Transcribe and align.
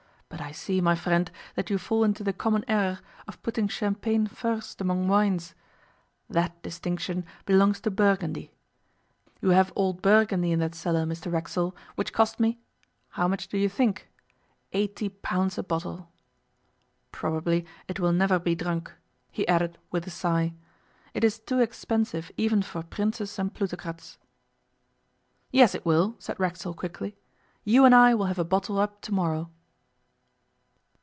But 0.33 0.39
I 0.39 0.53
see, 0.53 0.79
my 0.79 0.95
friend, 0.95 1.29
that 1.55 1.69
you 1.69 1.77
fall 1.77 2.05
into 2.05 2.23
the 2.23 2.31
common 2.33 2.63
error 2.67 2.99
of 3.27 3.41
putting 3.43 3.67
champagne 3.67 4.27
first 4.27 4.79
among 4.79 5.07
wines. 5.09 5.53
That 6.29 6.61
distinction 6.63 7.25
belongs 7.45 7.81
to 7.81 7.91
Burgundy. 7.91 8.49
You 9.41 9.49
have 9.49 9.73
old 9.75 10.01
Burgundy 10.01 10.53
in 10.53 10.59
that 10.59 10.73
cellar, 10.73 11.05
Mr 11.05 11.31
Racksole, 11.31 11.75
which 11.95 12.13
cost 12.13 12.39
me 12.39 12.59
how 13.09 13.27
much 13.27 13.49
do 13.49 13.57
you 13.57 13.67
think? 13.67 14.09
eighty 14.71 15.09
pounds 15.09 15.57
a 15.57 15.63
bottle. 15.63 16.09
Probably 17.11 17.65
it 17.89 17.99
will 17.99 18.13
never 18.13 18.39
be 18.39 18.55
drunk,' 18.55 18.93
he 19.31 19.45
added 19.49 19.77
with 19.91 20.07
a 20.07 20.11
sigh. 20.11 20.53
'It 21.13 21.25
is 21.25 21.39
too 21.39 21.59
expensive 21.59 22.31
even 22.37 22.61
for 22.61 22.83
princes 22.83 23.37
and 23.37 23.53
plutocrats.' 23.53 24.17
'Yes, 25.51 25.75
it 25.75 25.85
will,' 25.85 26.15
said 26.19 26.39
Racksole 26.39 26.73
quickly. 26.75 27.17
'You 27.65 27.83
and 27.85 27.93
I 27.93 28.13
will 28.15 28.25
have 28.27 28.39
a 28.39 28.45
bottle 28.45 28.79
up 28.79 29.01
to 29.01 29.13
morrow. 29.13 29.51